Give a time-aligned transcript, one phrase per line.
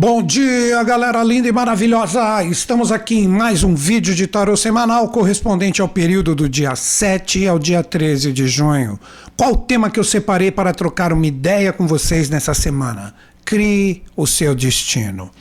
[0.00, 2.44] Bom dia, galera linda e maravilhosa!
[2.44, 7.48] Estamos aqui em mais um vídeo de tarô semanal correspondente ao período do dia 7
[7.48, 8.96] ao dia 13 de junho.
[9.36, 13.12] Qual o tema que eu separei para trocar uma ideia com vocês nessa semana?
[13.44, 15.32] Crie o seu destino.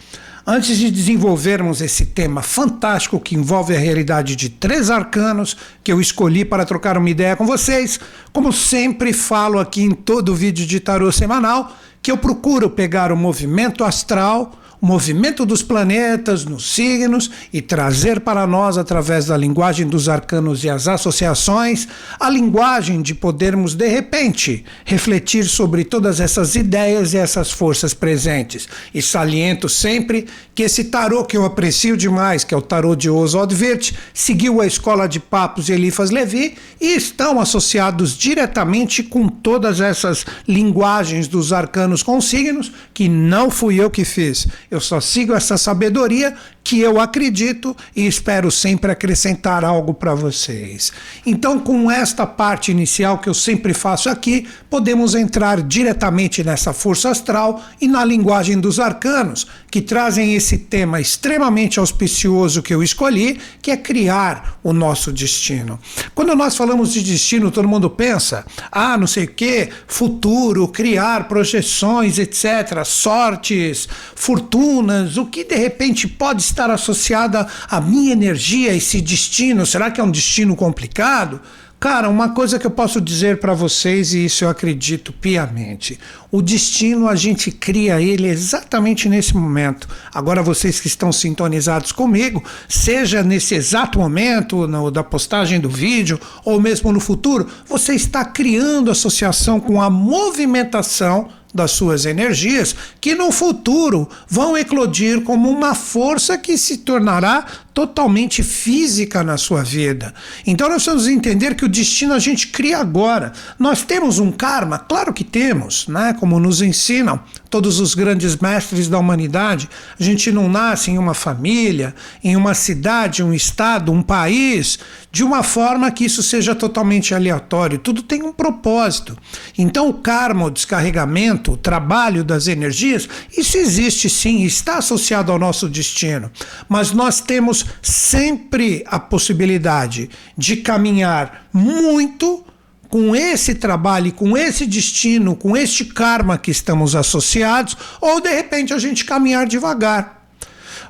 [0.43, 6.01] Antes de desenvolvermos esse tema fantástico que envolve a realidade de três arcanos que eu
[6.01, 7.99] escolhi para trocar uma ideia com vocês,
[8.33, 13.17] como sempre falo aqui em todo vídeo de tarô semanal, que eu procuro pegar o
[13.17, 19.87] movimento astral o movimento dos planetas nos signos e trazer para nós, através da linguagem
[19.87, 21.87] dos arcanos e as associações,
[22.19, 28.67] a linguagem de podermos, de repente, refletir sobre todas essas ideias e essas forças presentes.
[28.93, 33.11] E saliento sempre que esse tarô que eu aprecio demais, que é o tarô de
[33.11, 39.27] Oswald Wirth, seguiu a escola de Papos de Elifas Levi e estão associados diretamente com
[39.27, 44.47] todas essas linguagens dos arcanos com signos, que não fui eu que fiz.
[44.71, 46.35] Eu só sigo essa sabedoria
[46.67, 50.91] que eu acredito e espero sempre acrescentar algo para vocês.
[51.25, 57.09] Então, com esta parte inicial que eu sempre faço aqui, podemos entrar diretamente nessa força
[57.09, 63.39] astral e na linguagem dos arcanos, que trazem esse tema extremamente auspicioso que eu escolhi,
[63.61, 65.79] que é criar o nosso destino.
[66.13, 71.29] Quando nós falamos de destino, todo mundo pensa, ah, não sei o que, futuro, criar
[71.29, 78.73] projeções, etc., sortes, fortunas, o que de repente pode estar estar associada à minha energia,
[78.73, 79.65] esse destino?
[79.65, 81.39] Será que é um destino complicado?
[81.79, 85.99] Cara, uma coisa que eu posso dizer para vocês, e isso eu acredito piamente:
[86.31, 89.87] o destino a gente cria ele exatamente nesse momento.
[90.11, 96.19] Agora, vocês que estão sintonizados comigo, seja nesse exato momento, no, da postagem do vídeo,
[96.43, 103.15] ou mesmo no futuro, você está criando associação com a movimentação das suas energias, que
[103.15, 110.13] no futuro vão eclodir como uma força que se tornará totalmente física na sua vida.
[110.45, 113.33] Então nós precisamos entender que o destino a gente cria agora.
[113.59, 114.79] Nós temos um karma?
[114.79, 116.15] Claro que temos, né?
[116.19, 117.19] Como nos ensinam
[117.49, 119.69] todos os grandes mestres da humanidade.
[119.99, 124.79] A gente não nasce em uma família, em uma cidade, um estado, um país,
[125.11, 127.77] de uma forma que isso seja totalmente aleatório.
[127.77, 129.17] Tudo tem um propósito.
[129.57, 135.39] Então o karma, o descarregamento, o trabalho das energias, isso existe sim, está associado ao
[135.39, 136.31] nosso destino.
[136.69, 142.46] Mas nós temos sempre a possibilidade de caminhar muito
[142.89, 148.73] com esse trabalho, com esse destino, com este karma que estamos associados, ou de repente
[148.73, 150.16] a gente caminhar devagar.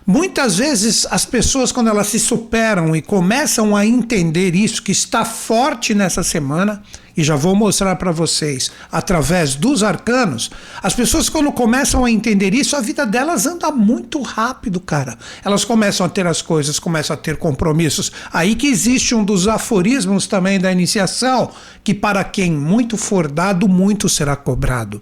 [0.09, 5.25] Muitas vezes as pessoas, quando elas se superam e começam a entender isso, que está
[5.25, 6.81] forte nessa semana,
[7.17, 10.49] e já vou mostrar para vocês através dos arcanos,
[10.81, 15.17] as pessoas quando começam a entender isso, a vida delas anda muito rápido, cara.
[15.43, 18.09] Elas começam a ter as coisas, começam a ter compromissos.
[18.31, 21.51] Aí que existe um dos aforismos também da iniciação,
[21.83, 25.01] que para quem muito for dado, muito será cobrado.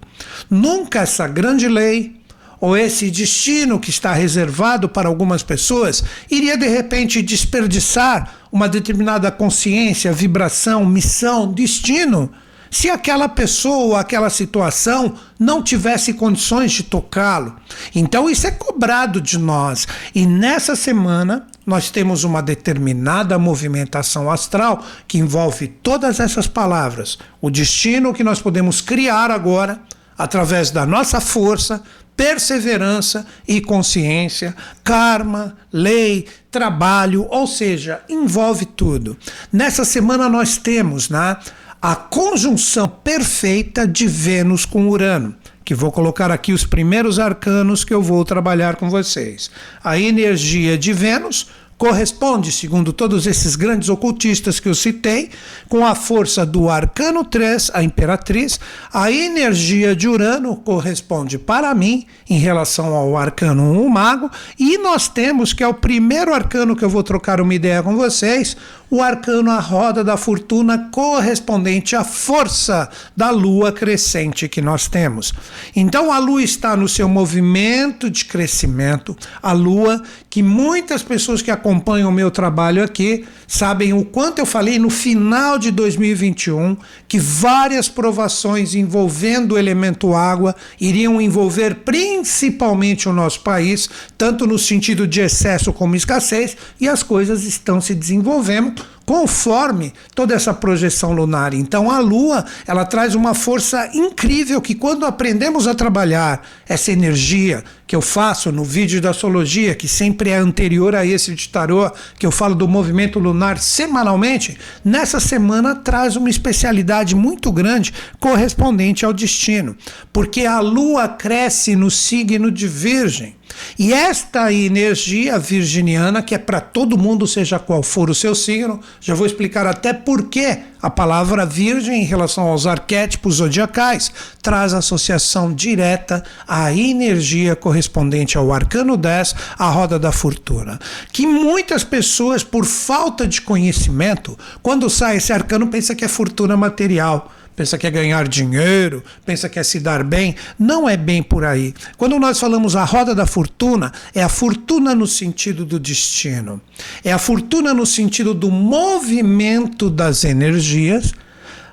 [0.49, 2.24] Nunca essa grande lei
[2.65, 9.31] ou esse destino que está reservado para algumas pessoas iria de repente desperdiçar uma determinada
[9.31, 12.31] consciência, vibração, missão, destino,
[12.71, 17.55] se aquela pessoa ou aquela situação não tivesse condições de tocá-lo.
[17.93, 19.87] Então isso é cobrado de nós.
[20.15, 27.19] E nessa semana nós temos uma determinada movimentação astral que envolve todas essas palavras.
[27.39, 29.79] O destino que nós podemos criar agora
[30.17, 31.83] através da nossa força,
[32.15, 39.17] perseverança e consciência, karma, lei, trabalho, ou seja, envolve tudo.
[39.51, 41.37] Nessa semana nós temos né,
[41.81, 45.35] a conjunção perfeita de Vênus com Urano.
[45.63, 49.49] Que vou colocar aqui os primeiros arcanos que eu vou trabalhar com vocês.
[49.83, 55.29] A energia de Vênus corresponde, segundo todos esses grandes ocultistas que eu citei,
[55.67, 58.59] com a força do arcano 3, a imperatriz,
[58.93, 64.77] a energia de Urano corresponde para mim em relação ao arcano 1, o mago, e
[64.77, 68.55] nós temos que é o primeiro arcano que eu vou trocar uma ideia com vocês,
[68.89, 75.33] o arcano a roda da fortuna correspondente à força da lua crescente que nós temos.
[75.75, 81.51] Então a lua está no seu movimento de crescimento, a lua que muitas pessoas que
[81.65, 86.77] acompanham o meu trabalho aqui sabem o quanto eu falei no final de 2021
[87.07, 94.59] que várias provações envolvendo o elemento água iriam envolver principalmente o nosso país, tanto no
[94.59, 101.13] sentido de excesso como escassez, e as coisas estão se desenvolvendo conforme toda essa projeção
[101.13, 101.53] lunar.
[101.53, 107.63] Então a Lua, ela traz uma força incrível que quando aprendemos a trabalhar essa energia
[107.87, 111.91] que eu faço no vídeo da astrologia, que sempre é anterior a esse de tarô,
[112.17, 119.05] que eu falo do movimento lunar semanalmente, nessa semana traz uma especialidade muito grande correspondente
[119.05, 119.77] ao destino,
[120.11, 123.35] porque a Lua cresce no signo de Virgem.
[123.77, 128.79] E esta energia virginiana, que é para todo mundo, seja qual for o seu signo,
[129.01, 134.11] já vou explicar até por que a palavra virgem, em relação aos arquétipos zodiacais,
[134.41, 140.79] traz associação direta à energia correspondente ao arcano 10, a roda da fortuna.
[141.11, 146.55] Que muitas pessoas, por falta de conhecimento, quando sai esse arcano, pensa que é fortuna
[146.55, 150.35] material pensa que é ganhar dinheiro, pensa que é se dar bem.
[150.59, 151.73] Não é bem por aí.
[151.97, 156.61] Quando nós falamos a roda da fortuna, é a fortuna no sentido do destino.
[157.03, 161.13] É a fortuna no sentido do movimento das energias,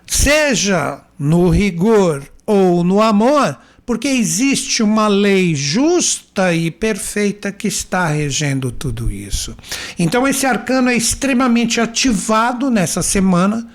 [0.06, 8.06] seja no rigor ou no amor, porque existe uma lei justa e perfeita que está
[8.06, 9.56] regendo tudo isso.
[9.98, 13.68] Então, esse arcano é extremamente ativado nessa semana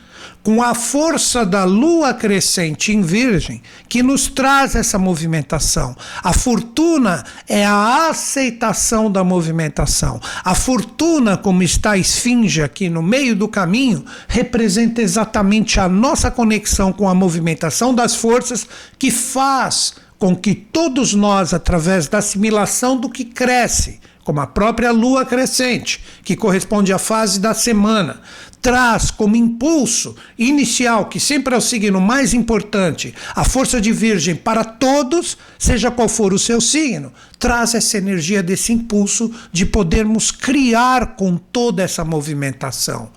[0.48, 5.94] com a força da lua crescente em Virgem, que nos traz essa movimentação.
[6.24, 10.22] A fortuna é a aceitação da movimentação.
[10.46, 16.32] A fortuna, como está a esfinge aqui no meio do caminho, representa exatamente a nossa
[16.32, 18.66] conexão com a movimentação das forças
[18.98, 24.92] que faz com que todos nós, através da assimilação do que cresce, como a própria
[24.92, 28.22] lua crescente, que corresponde à fase da semana,
[28.62, 34.36] traz como impulso inicial, que sempre é o signo mais importante, a força de Virgem
[34.36, 40.32] para todos, seja qual for o seu signo, traz essa energia desse impulso de podermos
[40.32, 43.12] criar com toda essa movimentação.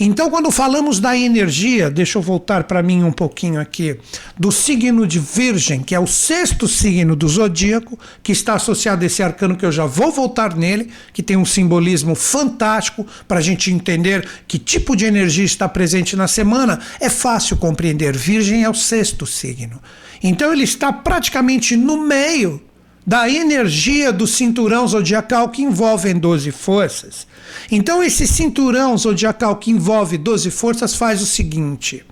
[0.00, 3.98] Então, quando falamos da energia, deixa eu voltar para mim um pouquinho aqui,
[4.38, 9.06] do signo de Virgem, que é o sexto signo do zodíaco, que está associado a
[9.06, 13.42] esse arcano que eu já vou voltar nele, que tem um simbolismo fantástico para a
[13.42, 18.16] gente entender que tipo de energia está presente na semana, é fácil compreender.
[18.16, 19.80] Virgem é o sexto signo.
[20.22, 22.62] Então, ele está praticamente no meio
[23.06, 27.26] da energia do cinturão zodiacal que envolve 12 forças.
[27.70, 32.04] Então, esse cinturão zodiacal que envolve 12 forças faz o seguinte: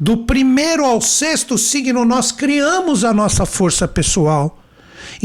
[0.00, 4.63] do primeiro ao sexto signo, nós criamos a nossa força pessoal.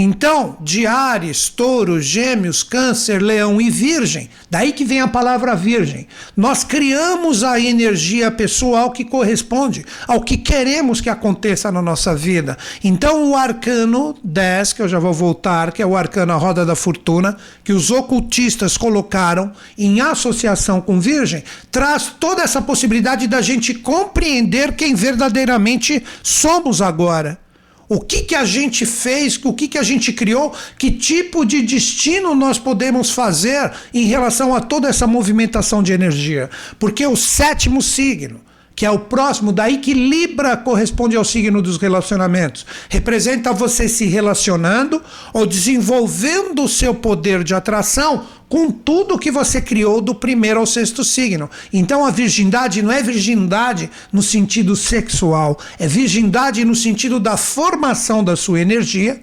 [0.01, 6.07] Então, de Ares, Touro, Gêmeos, Câncer, Leão e Virgem, daí que vem a palavra Virgem,
[6.37, 12.57] nós criamos a energia pessoal que corresponde ao que queremos que aconteça na nossa vida.
[12.81, 16.65] Então, o arcano 10, que eu já vou voltar, que é o arcano a roda
[16.65, 23.41] da fortuna, que os ocultistas colocaram em associação com Virgem, traz toda essa possibilidade da
[23.41, 27.37] gente compreender quem verdadeiramente somos agora.
[27.89, 31.63] O que, que a gente fez, o que, que a gente criou, que tipo de
[31.63, 36.51] destino nós podemos fazer em relação a toda essa movimentação de energia.
[36.77, 38.39] Porque o sétimo signo,
[38.79, 42.65] que é o próximo, daí que Libra corresponde ao signo dos relacionamentos.
[42.87, 45.01] Representa você se relacionando
[45.33, 50.65] ou desenvolvendo o seu poder de atração com tudo que você criou do primeiro ao
[50.65, 51.49] sexto signo.
[51.73, 58.23] Então a virgindade não é virgindade no sentido sexual, é virgindade no sentido da formação
[58.23, 59.21] da sua energia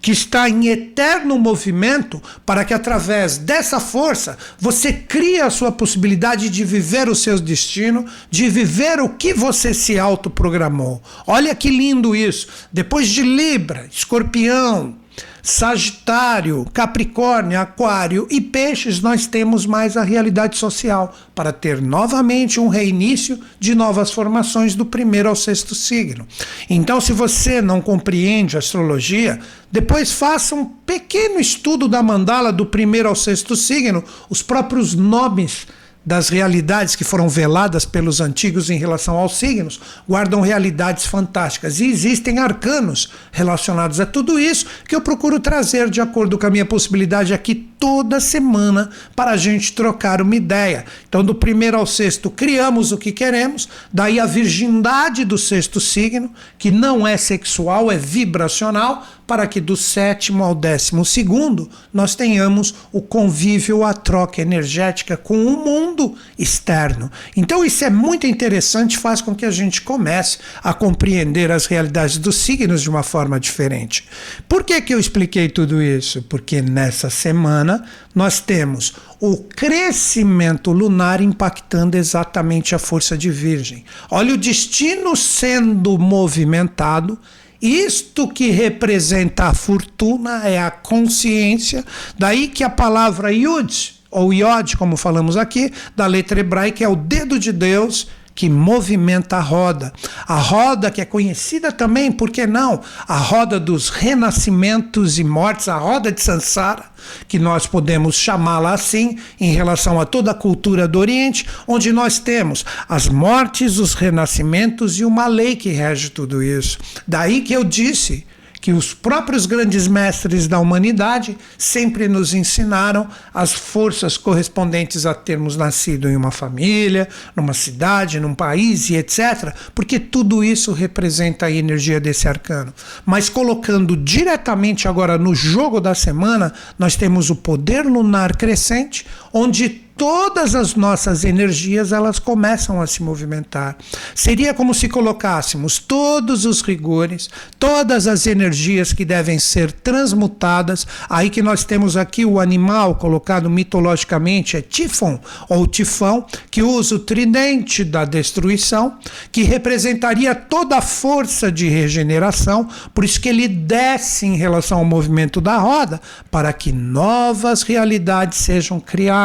[0.00, 6.48] que está em eterno movimento para que através dessa força você crie a sua possibilidade
[6.48, 11.02] de viver o seu destino, de viver o que você se autoprogramou.
[11.26, 12.48] Olha que lindo isso.
[12.72, 14.99] Depois de Libra, Escorpião,
[15.42, 22.68] Sagitário, Capricórnio, Aquário e Peixes, nós temos mais a realidade social, para ter novamente um
[22.68, 26.26] reinício de novas formações do primeiro ao sexto signo.
[26.68, 29.40] Então, se você não compreende astrologia,
[29.72, 35.66] depois faça um pequeno estudo da mandala do primeiro ao sexto signo, os próprios nomes
[36.04, 41.80] das realidades que foram veladas pelos antigos em relação aos signos, guardam realidades fantásticas.
[41.80, 46.50] E existem arcanos relacionados a tudo isso que eu procuro trazer de acordo com a
[46.50, 50.84] minha possibilidade aqui toda semana para a gente trocar uma ideia.
[51.08, 56.30] Então, do primeiro ao sexto, criamos o que queremos, daí a virgindade do sexto signo,
[56.58, 62.74] que não é sexual, é vibracional, para que do sétimo ao décimo segundo nós tenhamos
[62.90, 67.08] o convívio, a troca energética com o mundo externo.
[67.36, 72.18] Então, isso é muito interessante, faz com que a gente comece a compreender as realidades
[72.18, 74.04] dos signos de uma forma diferente.
[74.48, 76.22] Por que, que eu expliquei tudo isso?
[76.22, 77.69] Porque nessa semana
[78.14, 83.84] nós temos o crescimento lunar impactando exatamente a força de Virgem.
[84.10, 87.18] Olha o destino sendo movimentado
[87.60, 91.84] isto que representa a fortuna é a consciência,
[92.18, 96.96] daí que a palavra Yud, ou Yod, como falamos aqui, da letra hebraica, é o
[96.96, 98.08] dedo de Deus
[98.40, 99.92] que movimenta a roda.
[100.26, 102.80] A roda que é conhecida também, por que não?
[103.06, 106.84] A roda dos renascimentos e mortes, a roda de Sansara,
[107.28, 112.18] que nós podemos chamá-la assim em relação a toda a cultura do Oriente, onde nós
[112.18, 116.78] temos as mortes, os renascimentos e uma lei que rege tudo isso.
[117.06, 118.24] Daí que eu disse
[118.60, 125.56] que os próprios grandes mestres da humanidade sempre nos ensinaram as forças correspondentes a termos
[125.56, 131.50] nascido em uma família, numa cidade, num país e etc., porque tudo isso representa a
[131.50, 132.72] energia desse arcano.
[133.06, 139.90] Mas colocando diretamente agora no jogo da semana, nós temos o poder lunar crescente, onde
[140.00, 143.76] todas as nossas energias elas começam a se movimentar.
[144.14, 150.86] Seria como se colocássemos todos os rigores, todas as energias que devem ser transmutadas.
[151.06, 155.20] Aí que nós temos aqui o animal colocado mitologicamente é Tifon
[155.50, 158.96] ou Tifão, que usa o tridente da destruição,
[159.30, 164.84] que representaria toda a força de regeneração, por isso que ele desce em relação ao
[164.86, 169.19] movimento da roda, para que novas realidades sejam criadas.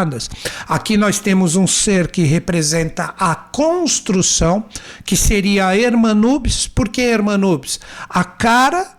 [0.68, 4.66] Aqui nós temos um ser que representa a construção,
[5.06, 6.68] que seria a Hermanubis.
[6.68, 7.80] Por que Hermanubis?
[8.10, 8.96] A cara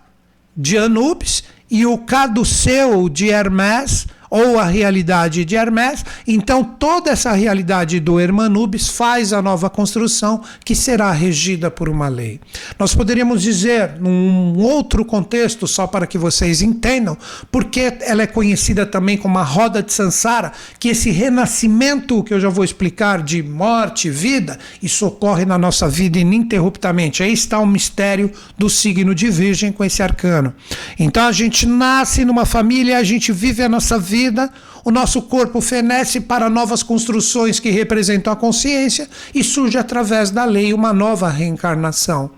[0.55, 6.03] de Anubis e o caduceu de Hermes ou a realidade de Hermes.
[6.27, 12.07] Então, toda essa realidade do Hermanubis faz a nova construção que será regida por uma
[12.07, 12.39] lei.
[12.77, 17.17] Nós poderíamos dizer, num outro contexto, só para que vocês entendam,
[17.51, 22.39] porque ela é conhecida também como a roda de Sansara, que esse renascimento que eu
[22.39, 27.23] já vou explicar de morte, vida, isso ocorre na nossa vida ininterruptamente.
[27.23, 30.53] Aí está o mistério do signo de Virgem com esse arcano.
[30.99, 34.49] Então, a gente nasce numa família, a gente vive a nossa vida vida,
[34.83, 40.43] o nosso corpo fenece para novas construções que representam a consciência e surge através da
[40.43, 42.36] lei uma nova reencarnação.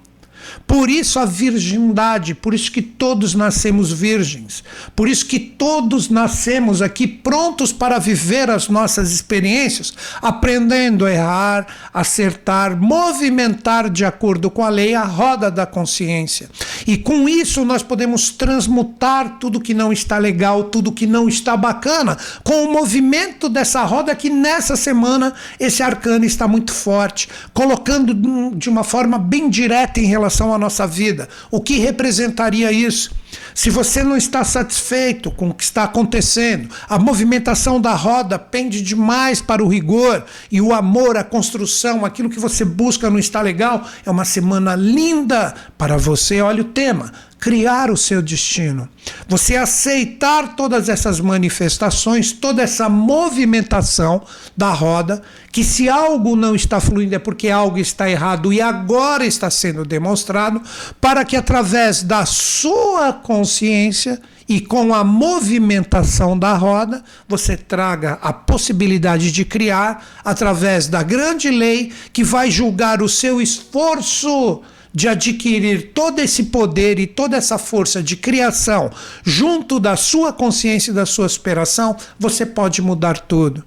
[0.66, 4.64] Por isso a virgindade, por isso que todos nascemos virgens,
[4.96, 11.68] por isso que todos nascemos aqui prontos para viver as nossas experiências, aprendendo a errar,
[11.94, 16.50] acertar, movimentar de acordo com a lei a roda da consciência.
[16.88, 21.58] E com isso nós podemos transmutar tudo que não está legal, tudo que não está
[21.58, 28.14] bacana, com o movimento dessa roda que nessa semana esse arcano está muito forte, colocando
[28.56, 31.28] de uma forma bem direta em relação à nossa vida.
[31.52, 33.12] O que representaria isso?
[33.54, 38.82] Se você não está satisfeito com o que está acontecendo, a movimentação da roda pende
[38.82, 43.42] demais para o rigor e o amor, a construção, aquilo que você busca não está
[43.42, 46.42] legal, é uma semana linda para você.
[46.42, 48.90] Olha o tema: criar o seu destino.
[49.28, 54.22] Você aceitar todas essas manifestações, toda essa movimentação
[54.56, 55.22] da roda,
[55.52, 59.86] que se algo não está fluindo é porque algo está errado e agora está sendo
[59.86, 60.62] demonstrado,
[61.00, 68.34] para que através da sua consciência e com a movimentação da roda, você traga a
[68.34, 75.92] possibilidade de criar através da grande lei que vai julgar o seu esforço de adquirir
[75.94, 78.90] todo esse poder e toda essa força de criação
[79.24, 83.64] junto da sua consciência e da sua aspiração, você pode mudar tudo.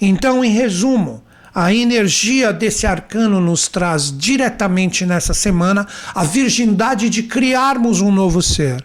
[0.00, 1.22] Então, em resumo,
[1.54, 8.40] a energia desse arcano nos traz diretamente nessa semana a virgindade de criarmos um novo
[8.40, 8.82] ser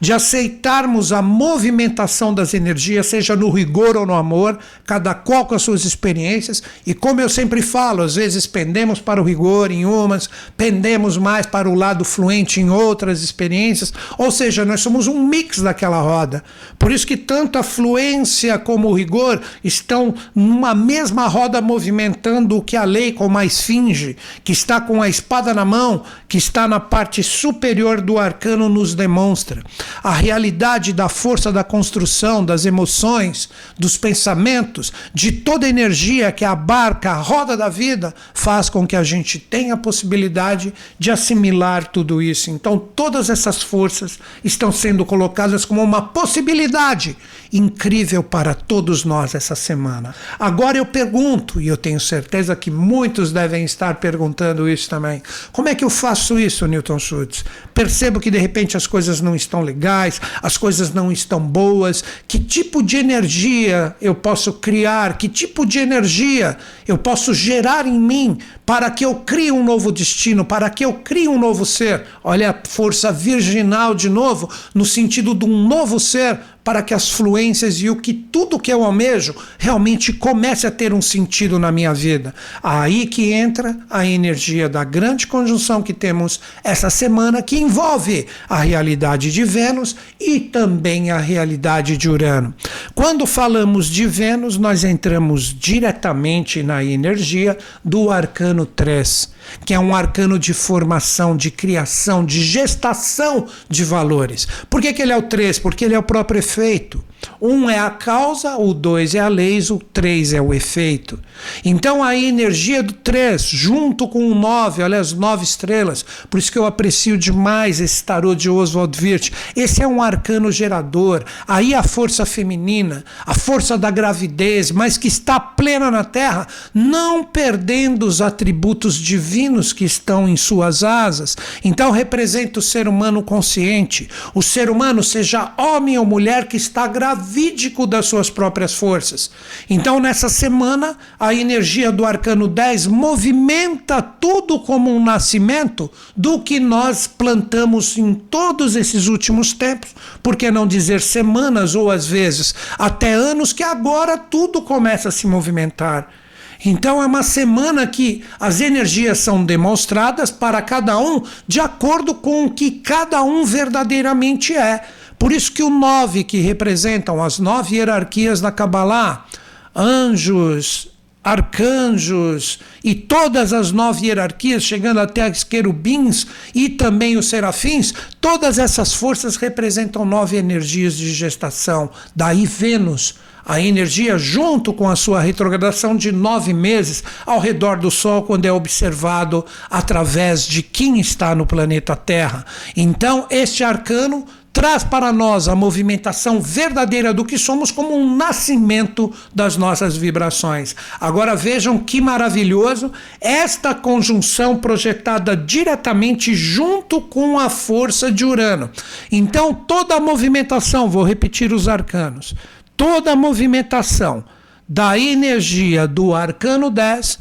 [0.00, 5.54] de aceitarmos a movimentação das energias, seja no rigor ou no amor, cada qual com
[5.54, 9.84] as suas experiências, e como eu sempre falo, às vezes pendemos para o rigor em
[9.84, 15.26] umas, pendemos mais para o lado fluente em outras experiências, ou seja, nós somos um
[15.26, 16.42] mix daquela roda.
[16.78, 22.62] Por isso que tanto a fluência como o rigor estão numa mesma roda movimentando o
[22.62, 26.66] que a lei como a esfinge, que está com a espada na mão, que está
[26.66, 29.61] na parte superior do arcano nos demonstra.
[30.02, 36.44] A realidade da força da construção, das emoções, dos pensamentos, de toda a energia que
[36.44, 41.86] abarca a roda da vida, faz com que a gente tenha a possibilidade de assimilar
[41.86, 42.50] tudo isso.
[42.50, 47.16] Então, todas essas forças estão sendo colocadas como uma possibilidade
[47.52, 50.14] incrível para todos nós essa semana.
[50.38, 55.68] Agora eu pergunto, e eu tenho certeza que muitos devem estar perguntando isso também: como
[55.68, 57.44] é que eu faço isso, Newton Schultz?
[57.74, 62.02] Percebo que de repente as coisas não estão legais, as coisas não estão boas.
[62.26, 65.18] Que tipo de energia eu posso criar?
[65.18, 66.56] Que tipo de energia
[66.88, 70.94] eu posso gerar em mim para que eu crie um novo destino, para que eu
[70.94, 72.04] crie um novo ser?
[72.24, 77.10] Olha a força virginal de novo, no sentido de um novo ser para que as
[77.10, 81.72] fluências e o que tudo que eu almejo realmente comece a ter um sentido na
[81.72, 82.34] minha vida.
[82.62, 88.58] Aí que entra a energia da grande conjunção que temos essa semana, que envolve a
[88.58, 92.54] realidade de Vênus e também a realidade de Urano.
[92.94, 99.94] Quando falamos de Vênus, nós entramos diretamente na energia do arcano 3 que é um
[99.94, 104.46] arcano de formação, de criação, de gestação de valores.
[104.68, 105.58] Por que, que ele é o 3?
[105.58, 107.04] Porque ele é o próprio efeito.
[107.40, 111.18] Um é a causa, o dois é a lei, o três é o efeito.
[111.64, 116.50] Então a energia do três, junto com o nove, olha as nove estrelas, por isso
[116.50, 119.30] que eu aprecio demais esse tarô de Oswald Wirth.
[119.54, 121.24] Esse é um arcano gerador.
[121.46, 127.24] Aí a força feminina, a força da gravidez, mas que está plena na Terra, não
[127.24, 129.31] perdendo os atributos divinos
[129.72, 131.36] que estão em suas asas.
[131.64, 136.86] Então representa o ser humano consciente, o ser humano, seja homem ou mulher, que está
[136.86, 139.30] grávida davídico das suas próprias forças.
[139.68, 146.58] Então, nessa semana, a energia do arcano 10 movimenta tudo como um nascimento do que
[146.58, 152.54] nós plantamos em todos esses últimos tempos, por que não dizer semanas ou às vezes
[152.78, 156.21] até anos, que agora tudo começa a se movimentar.
[156.64, 162.44] Então é uma semana que as energias são demonstradas para cada um de acordo com
[162.46, 164.84] o que cada um verdadeiramente é.
[165.18, 169.26] Por isso que o nove, que representam as nove hierarquias da Kabbalah,
[169.74, 170.92] anjos,
[171.22, 178.58] arcanjos e todas as nove hierarquias, chegando até os querubins e também os serafins, todas
[178.58, 181.90] essas forças representam nove energias de gestação.
[182.14, 187.90] Daí Vênus, a energia junto com a sua retrogradação de nove meses ao redor do
[187.90, 192.44] Sol, quando é observado através de quem está no planeta Terra.
[192.76, 199.12] Então, este arcano traz para nós a movimentação verdadeira do que somos como um nascimento
[199.34, 200.76] das nossas vibrações.
[201.00, 208.70] Agora vejam que maravilhoso esta conjunção projetada diretamente junto com a força de Urano.
[209.10, 212.34] Então toda a movimentação, vou repetir os arcanos,
[212.76, 214.24] toda a movimentação
[214.68, 217.18] da energia do arcano 10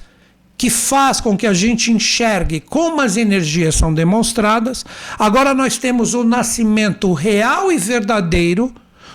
[0.58, 4.86] que faz com que a gente enxergue como as energias são demonstradas.
[5.18, 8.72] Agora nós temos o nascimento real e verdadeiro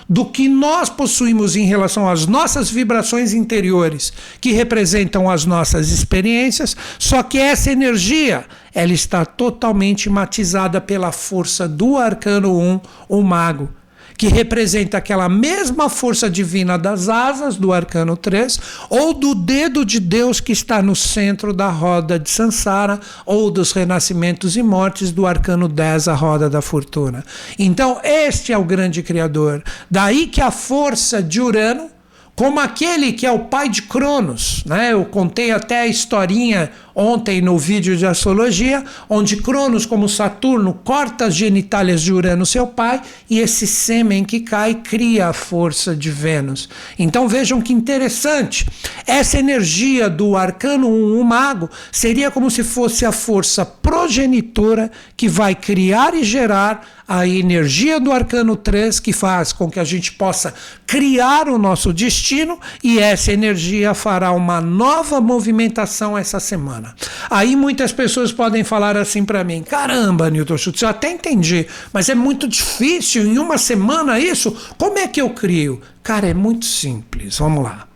[0.08, 6.76] do que nós possuímos em relação às nossas vibrações interiores, que representam as nossas experiências,
[6.98, 8.44] só que essa energia,
[8.74, 13.68] ela está totalmente matizada pela força do arcano 1, o mago
[14.16, 20.00] que representa aquela mesma força divina das asas do arcano 3, ou do dedo de
[20.00, 25.26] Deus que está no centro da roda de Sansara, ou dos renascimentos e mortes do
[25.26, 27.24] arcano 10, a roda da fortuna.
[27.58, 29.62] Então, este é o grande criador.
[29.90, 31.96] Daí que a força de Urano
[32.36, 34.62] como aquele que é o pai de Cronos.
[34.66, 34.92] Né?
[34.92, 41.26] Eu contei até a historinha ontem no vídeo de astrologia, onde Cronos, como Saturno, corta
[41.26, 46.10] as genitálias de Urano, seu pai, e esse sêmen que cai cria a força de
[46.10, 46.70] Vênus.
[46.98, 48.66] Então vejam que interessante.
[49.06, 55.28] Essa energia do arcano 1, o mago, seria como se fosse a força progenitora que
[55.28, 60.12] vai criar e gerar a energia do arcano 3 que faz com que a gente
[60.12, 60.52] possa
[60.86, 66.85] criar o nosso destino e essa energia fará uma nova movimentação essa semana.
[67.30, 72.08] Aí muitas pessoas podem falar assim para mim: caramba, Newton Schultz, eu até entendi, mas
[72.08, 74.56] é muito difícil em uma semana isso.
[74.78, 75.80] Como é que eu crio?
[76.02, 77.38] Cara, é muito simples.
[77.38, 77.86] Vamos lá.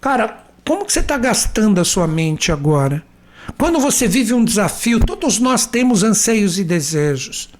[0.00, 3.02] Cara, como que você está gastando a sua mente agora?
[3.58, 7.50] Quando você vive um desafio, todos nós temos anseios e desejos.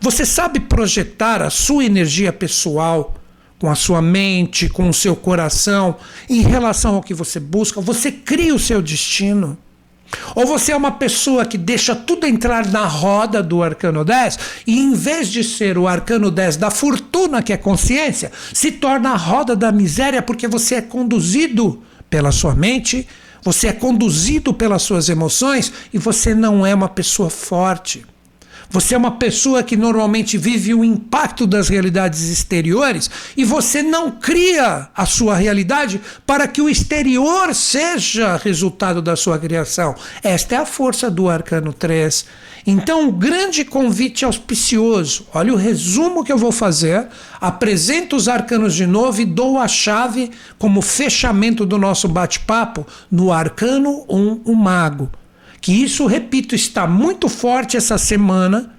[0.00, 3.14] Você sabe projetar a sua energia pessoal
[3.58, 5.96] com a sua mente, com o seu coração,
[6.28, 7.80] em relação ao que você busca.
[7.80, 9.58] Você cria o seu destino.
[10.34, 14.78] Ou você é uma pessoa que deixa tudo entrar na roda do arcano 10 e
[14.78, 19.16] em vez de ser o arcano 10 da fortuna, que é consciência, se torna a
[19.16, 23.06] roda da miséria porque você é conduzido pela sua mente,
[23.42, 28.04] você é conduzido pelas suas emoções e você não é uma pessoa forte.
[28.70, 34.10] Você é uma pessoa que normalmente vive o impacto das realidades exteriores e você não
[34.10, 39.94] cria a sua realidade para que o exterior seja resultado da sua criação.
[40.22, 42.26] Esta é a força do arcano 3.
[42.66, 45.26] Então, o grande convite auspicioso.
[45.32, 47.06] Olha o resumo que eu vou fazer.
[47.40, 53.32] Apresento os arcanos de novo e dou a chave como fechamento do nosso bate-papo no
[53.32, 55.10] arcano 1, o mago
[55.60, 58.72] que isso, repito, está muito forte essa semana.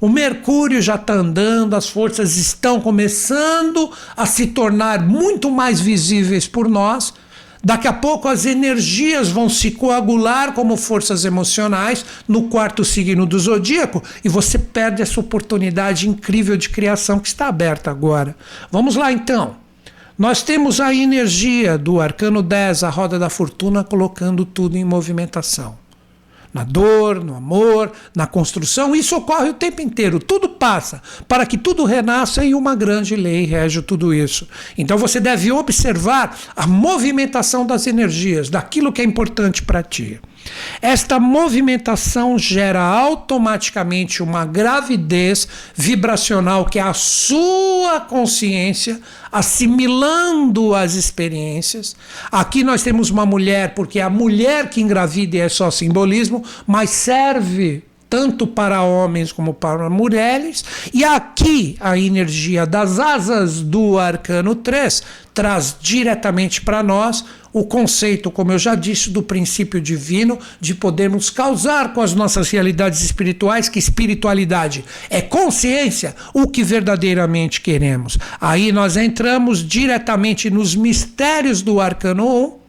[0.00, 6.46] O Mercúrio já está andando, as forças estão começando a se tornar muito mais visíveis
[6.46, 7.14] por nós.
[7.62, 13.38] Daqui a pouco as energias vão se coagular como forças emocionais no quarto signo do
[13.38, 18.36] zodíaco e você perde essa oportunidade incrível de criação que está aberta agora.
[18.70, 19.56] Vamos lá então.
[20.18, 25.83] Nós temos a energia do arcano 10, a roda da fortuna, colocando tudo em movimentação
[26.54, 28.94] na dor, no amor, na construção.
[28.94, 30.20] Isso ocorre o tempo inteiro.
[30.20, 34.48] Tudo passa para que tudo renasça e uma grande lei rege tudo isso.
[34.78, 40.20] Então você deve observar a movimentação das energias, daquilo que é importante para ti.
[40.80, 49.00] Esta movimentação gera automaticamente uma gravidez vibracional que é a sua consciência
[49.32, 51.96] assimilando as experiências.
[52.30, 56.90] Aqui nós temos uma mulher, porque é a mulher que engravida é só simbolismo, mas
[56.90, 57.82] serve
[58.14, 60.64] tanto para homens como para mulheres.
[60.94, 65.02] E aqui a energia das asas do arcano 3
[65.34, 71.28] traz diretamente para nós o conceito, como eu já disse, do princípio divino, de podermos
[71.28, 78.16] causar com as nossas realidades espirituais, que espiritualidade é consciência, o que verdadeiramente queremos.
[78.40, 82.63] Aí nós entramos diretamente nos mistérios do arcano 1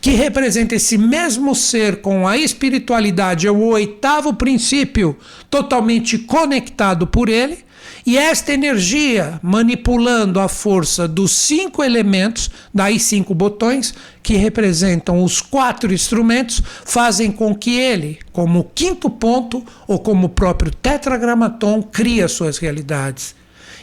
[0.00, 5.16] que representa esse mesmo ser com a espiritualidade, é o oitavo princípio,
[5.50, 7.66] totalmente conectado por ele,
[8.06, 15.40] e esta energia, manipulando a força dos cinco elementos, daí cinco botões, que representam os
[15.40, 22.26] quatro instrumentos, fazem com que ele, como quinto ponto, ou como o próprio tetragramaton, crie
[22.28, 23.35] suas realidades.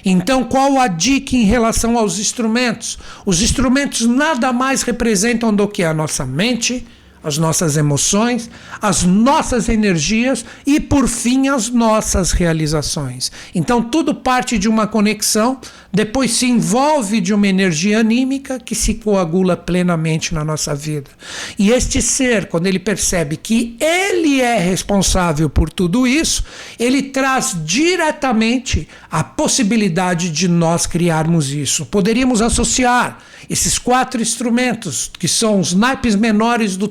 [0.06, 2.98] Então, qual a dica em relação aos instrumentos?
[3.26, 6.86] Os instrumentos nada mais representam do que a nossa mente,
[7.24, 8.50] as nossas emoções,
[8.82, 13.32] as nossas energias e, por fim, as nossas realizações.
[13.56, 15.60] Então, tudo parte de uma conexão,
[15.92, 21.10] depois se envolve de uma energia anímica que se coagula plenamente na nossa vida.
[21.58, 26.44] E este ser, quando ele percebe que ele é responsável por tudo isso,
[26.80, 31.86] ele traz diretamente a possibilidade de nós criarmos isso.
[31.86, 36.88] Poderíamos associar esses quatro instrumentos, que são os naipes menores do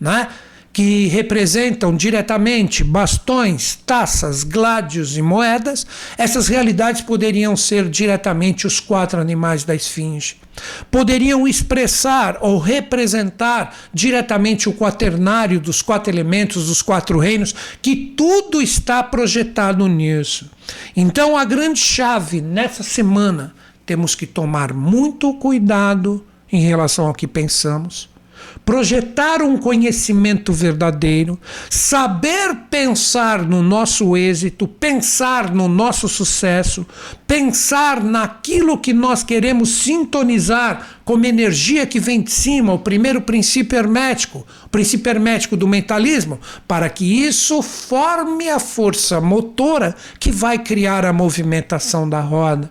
[0.00, 0.28] né?
[0.72, 9.20] que representam diretamente bastões, taças, gládios e moedas, essas realidades poderiam ser diretamente os quatro
[9.20, 10.36] animais da esfinge.
[10.90, 18.62] Poderiam expressar ou representar diretamente o quaternário dos quatro elementos, dos quatro reinos, que tudo
[18.62, 20.50] está projetado nisso.
[20.96, 27.26] Então, a grande chave nessa semana temos que tomar muito cuidado em relação ao que
[27.26, 28.08] pensamos,
[28.64, 36.86] projetar um conhecimento verdadeiro, saber pensar no nosso êxito, pensar no nosso sucesso,
[37.26, 43.76] pensar naquilo que nós queremos sintonizar como energia que vem de cima, o primeiro princípio
[43.76, 50.58] hermético, o princípio hermético do mentalismo, para que isso forme a força motora que vai
[50.58, 52.70] criar a movimentação da roda.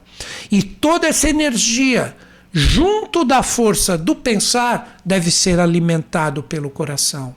[0.50, 2.16] E toda essa energia
[2.52, 7.36] junto da força do pensar, deve ser alimentado pelo coração.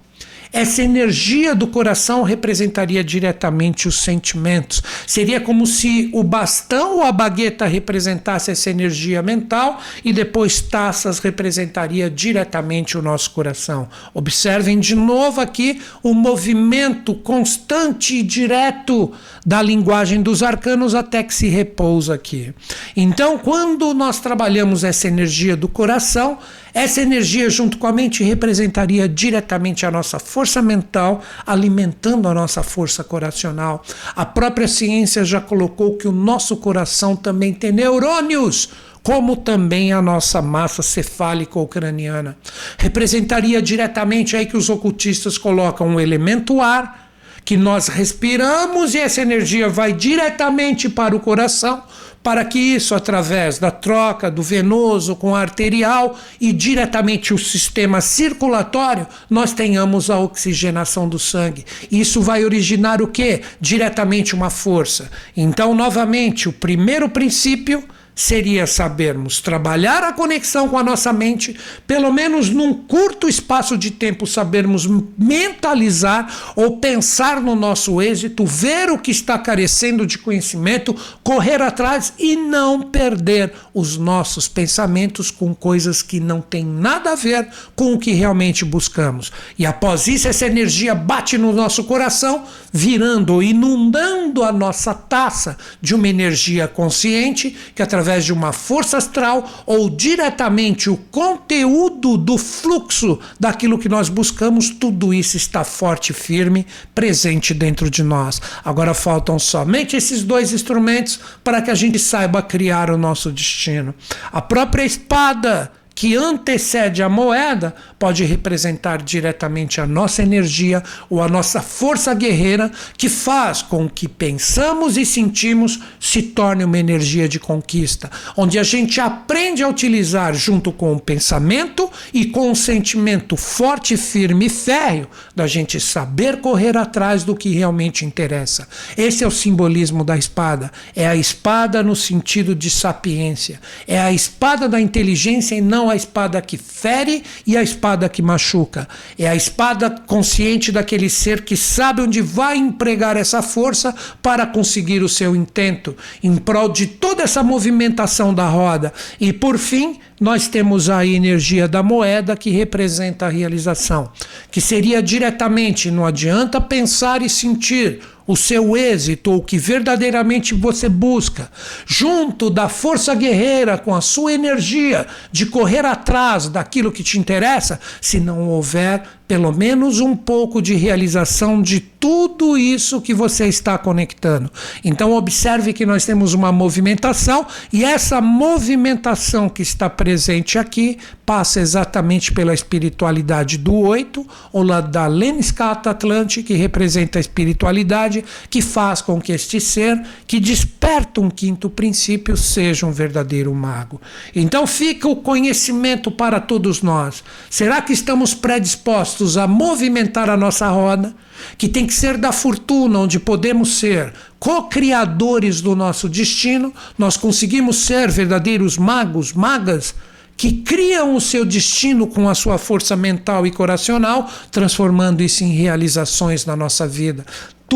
[0.55, 4.81] Essa energia do coração representaria diretamente os sentimentos.
[5.05, 11.19] Seria como se o bastão ou a bagueta representasse essa energia mental e depois taças
[11.19, 13.89] representaria diretamente o nosso coração.
[14.15, 19.11] Observem de novo aqui o movimento constante e direto
[19.45, 22.55] da linguagem dos arcanos até que se repousa aqui.
[22.97, 26.39] Então, quando nós trabalhamos essa energia do coração,
[26.75, 32.65] essa energia, junto com a mente, representaria diretamente a nossa força mental, alimentando a nossa
[32.65, 33.85] força coracional.
[34.17, 38.71] A própria ciência já colocou que o nosso coração também tem neurônios
[39.05, 42.39] como também a nossa massa cefálica ou craniana.
[42.79, 47.11] Representaria diretamente aí que os ocultistas colocam o elemento ar,
[47.45, 51.83] que nós respiramos e essa energia vai diretamente para o coração,
[52.25, 59.07] para que isso, através da troca do venoso com arterial e diretamente o sistema circulatório,
[59.29, 61.67] nós tenhamos a oxigenação do sangue.
[61.93, 63.43] Isso vai originar o que?
[63.61, 65.11] Diretamente uma força.
[65.37, 67.85] Então, novamente, o primeiro princípio
[68.15, 73.91] seria sabermos trabalhar a conexão com a nossa mente, pelo menos num curto espaço de
[73.91, 74.87] tempo, sabermos
[75.19, 82.13] mentalizar ou pensar no nosso êxito, ver o que está carecendo de conhecimento, correr atrás
[82.19, 87.95] e não perder os nossos pensamentos com coisas que não têm nada a ver com
[87.95, 89.33] o que realmente buscamos.
[89.59, 95.95] E após isso, essa energia bate no nosso coração, virando, inundando a nossa taça de
[95.95, 102.37] uma energia consciente que através através de uma força astral ou diretamente o conteúdo do
[102.37, 108.43] fluxo daquilo que nós buscamos, tudo isso está forte e firme, presente dentro de nós.
[108.63, 113.95] Agora faltam somente esses dois instrumentos para que a gente saiba criar o nosso destino.
[114.31, 121.29] A própria espada que antecede a moeda pode representar diretamente a nossa energia ou a
[121.29, 127.39] nossa força guerreira que faz com que pensamos e sentimos se torne uma energia de
[127.39, 133.37] conquista, onde a gente aprende a utilizar junto com o pensamento e com o sentimento
[133.37, 138.69] forte, firme e férreo da gente saber correr atrás do que realmente interessa.
[138.97, 144.13] Esse é o simbolismo da espada, é a espada no sentido de sapiência, é a
[144.13, 148.89] espada da inteligência e não não a espada que fere e a espada que machuca.
[149.19, 155.03] É a espada consciente daquele ser que sabe onde vai empregar essa força para conseguir
[155.03, 158.93] o seu intento, em prol de toda essa movimentação da roda.
[159.21, 164.11] E por fim, nós temos a energia da moeda que representa a realização,
[164.51, 170.55] que seria diretamente, não adianta pensar e sentir o seu êxito ou o que verdadeiramente
[170.55, 171.51] você busca,
[171.87, 177.79] junto da força guerreira com a sua energia de correr atrás daquilo que te interessa,
[178.01, 183.79] se não houver pelo menos um pouco de realização de tudo isso que você está
[183.79, 184.53] conectando.
[184.85, 191.59] Então, observe que nós temos uma movimentação e essa movimentação que está presente aqui passa
[191.59, 198.14] exatamente pela espiritualidade do oito, ou da Lemniscata Atlante, que representa a espiritualidade,
[198.51, 204.01] que faz com que este ser, que desperta um quinto princípio, seja um verdadeiro mago.
[204.35, 207.25] Então, fica o conhecimento para todos nós.
[207.49, 208.75] Será que estamos predispostos?
[208.75, 211.15] dispostos a movimentar a nossa roda,
[211.57, 217.77] que tem que ser da fortuna, onde podemos ser co-criadores do nosso destino, nós conseguimos
[217.77, 219.95] ser verdadeiros magos, magas,
[220.37, 225.53] que criam o seu destino com a sua força mental e coracional, transformando isso em
[225.53, 227.25] realizações na nossa vida.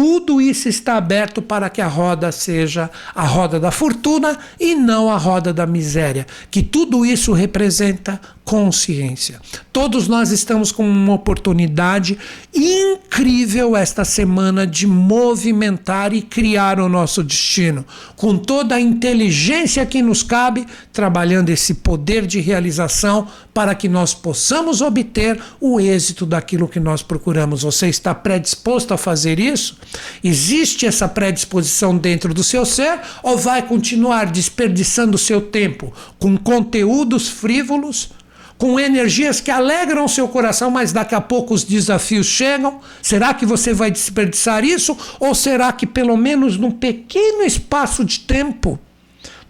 [0.01, 5.11] Tudo isso está aberto para que a roda seja a roda da fortuna e não
[5.11, 9.43] a roda da miséria, que tudo isso representa consciência.
[9.71, 12.19] Todos nós estamos com uma oportunidade
[12.55, 17.85] incrível esta semana de movimentar e criar o nosso destino,
[18.17, 24.15] com toda a inteligência que nos cabe, trabalhando esse poder de realização para que nós
[24.15, 27.65] possamos obter o êxito daquilo que nós procuramos.
[27.65, 29.77] Você está predisposto a fazer isso?
[30.25, 37.29] Existe essa predisposição dentro do seu ser ou vai continuar desperdiçando seu tempo com conteúdos
[37.29, 38.17] frívolos?
[38.59, 42.81] Com energias que alegram seu coração, mas daqui a pouco os desafios chegam.
[43.01, 44.99] Será que você vai desperdiçar isso?
[45.21, 48.79] Ou será que, pelo menos num pequeno espaço de tempo,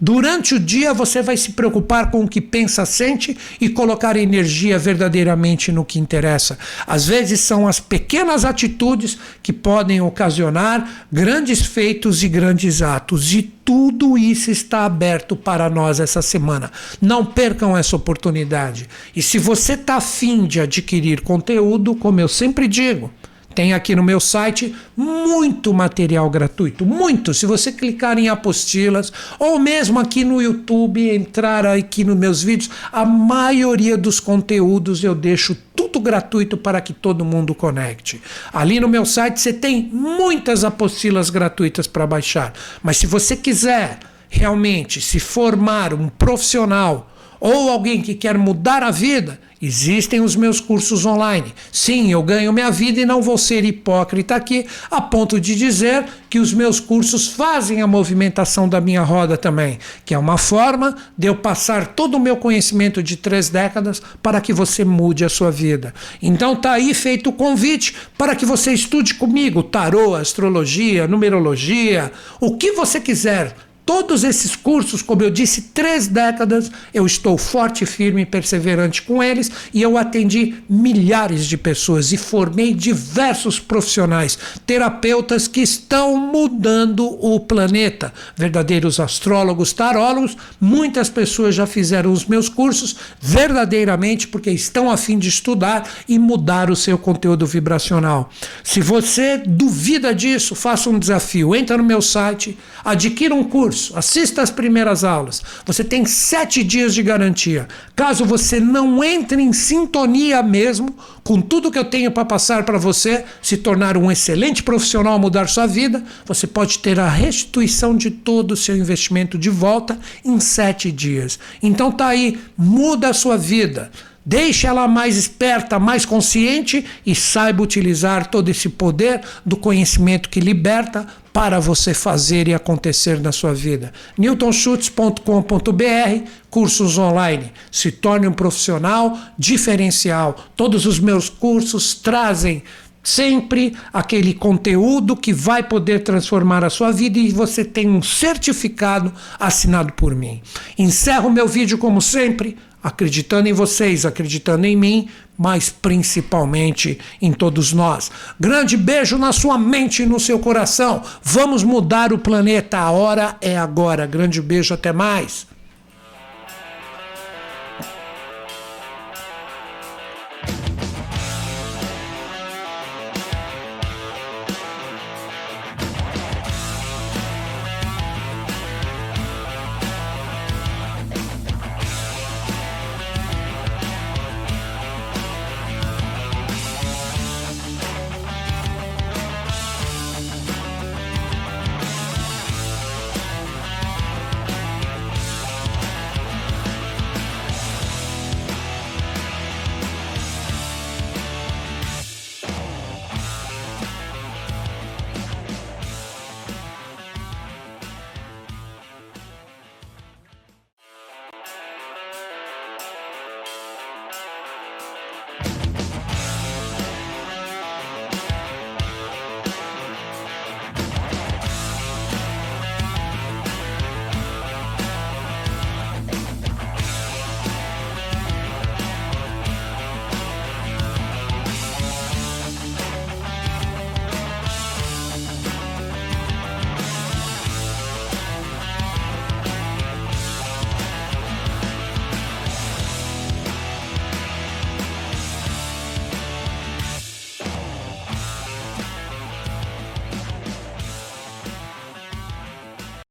[0.01, 4.79] Durante o dia você vai se preocupar com o que pensa, sente e colocar energia
[4.79, 6.57] verdadeiramente no que interessa.
[6.87, 13.33] Às vezes são as pequenas atitudes que podem ocasionar grandes feitos e grandes atos.
[13.33, 16.71] E tudo isso está aberto para nós essa semana.
[17.01, 18.87] Não percam essa oportunidade.
[19.15, 23.11] E se você está afim de adquirir conteúdo, como eu sempre digo,
[23.59, 27.33] tem aqui no meu site muito material gratuito, muito.
[27.33, 32.69] Se você clicar em apostilas ou mesmo aqui no YouTube, entrar aqui nos meus vídeos,
[32.89, 38.21] a maioria dos conteúdos eu deixo tudo gratuito para que todo mundo conecte.
[38.53, 42.53] Ali no meu site você tem muitas apostilas gratuitas para baixar.
[42.81, 48.91] Mas se você quiser realmente se formar um profissional ou alguém que quer mudar a
[48.91, 51.53] vida, Existem os meus cursos online.
[51.69, 56.05] Sim, eu ganho minha vida e não vou ser hipócrita aqui a ponto de dizer
[56.29, 60.95] que os meus cursos fazem a movimentação da minha roda também, que é uma forma
[61.17, 65.29] de eu passar todo o meu conhecimento de três décadas para que você mude a
[65.29, 65.93] sua vida.
[66.21, 72.55] Então tá aí feito o convite para que você estude comigo tarô, astrologia, numerologia, o
[72.55, 73.53] que você quiser
[73.89, 79.23] Todos esses cursos, como eu disse, três décadas, eu estou forte, firme e perseverante com
[79.23, 87.03] eles e eu atendi milhares de pessoas e formei diversos profissionais, terapeutas que estão mudando
[87.19, 90.37] o planeta, verdadeiros astrólogos, tarólogos.
[90.61, 96.19] Muitas pessoas já fizeram os meus cursos verdadeiramente porque estão a fim de estudar e
[96.19, 98.29] mudar o seu conteúdo vibracional.
[98.63, 101.55] Se você duvida disso, faça um desafio.
[101.55, 105.41] Entra no meu site, adquira um curso curso, assista às primeiras aulas.
[105.65, 107.67] Você tem sete dias de garantia.
[107.95, 112.77] Caso você não entre em sintonia mesmo com tudo que eu tenho para passar para
[112.77, 118.09] você, se tornar um excelente profissional, mudar sua vida, você pode ter a restituição de
[118.09, 121.39] todo o seu investimento de volta em sete dias.
[121.61, 123.91] Então tá aí, muda a sua vida.
[124.25, 130.39] Deixe ela mais esperta, mais consciente e saiba utilizar todo esse poder do conhecimento que
[130.39, 131.07] liberta
[131.39, 133.93] para você fazer e acontecer na sua vida.
[134.17, 137.53] newtonschutz.com.br, cursos online.
[137.71, 140.35] Se torne um profissional diferencial.
[140.53, 142.61] Todos os meus cursos trazem
[143.01, 149.13] sempre aquele conteúdo que vai poder transformar a sua vida e você tem um certificado
[149.39, 150.41] assinado por mim.
[150.77, 157.73] Encerro meu vídeo como sempre acreditando em vocês, acreditando em mim, mas principalmente em todos
[157.73, 158.11] nós.
[158.39, 161.03] Grande beijo na sua mente e no seu coração.
[161.21, 162.77] Vamos mudar o planeta.
[162.77, 164.05] A hora é agora.
[164.05, 165.48] Grande beijo, até mais.